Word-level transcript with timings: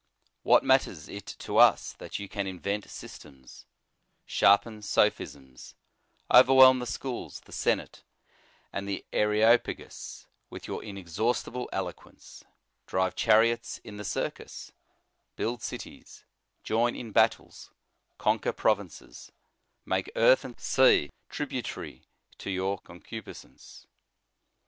What 0.41 0.63
matters 0.63 1.07
it 1.07 1.27
to 1.37 1.57
us 1.57 1.93
that 1.99 2.17
you 2.17 2.27
can 2.27 2.47
invent 2.47 2.89
systems; 2.89 3.67
sharpen 4.25 4.81
sophisms; 4.81 5.75
overwhelm 6.33 6.79
the 6.79 6.87
schools, 6.87 7.41
the 7.41 7.51
senate, 7.51 8.03
and 8.73 8.89
the 8.89 9.05
Areopagus 9.13 10.25
with 10.49 10.65
your 10.67 10.83
inexhaustible 10.83 11.69
eloquence; 11.71 12.43
drive 12.87 13.13
chariots 13.15 13.77
in 13.83 13.97
the 13.97 14.03
circus, 14.03 14.71
build 15.35 15.61
cities; 15.61 16.23
join 16.63 16.95
in 16.95 17.11
battles, 17.11 17.69
conquer 18.17 18.53
provinces, 18.53 19.31
make 19.85 20.09
earth 20.15 20.43
and 20.43 20.59
sea 20.59 21.11
tributary 21.29 22.07
to 22.39 22.49
your 22.49 22.79
concu 22.79 23.21
piscence 23.23 23.85